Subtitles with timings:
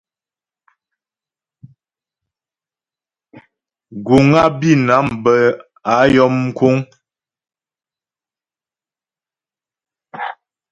[4.05, 5.39] Guŋ á Bǐnam bə́
[5.93, 6.75] á yɔm mkúŋ.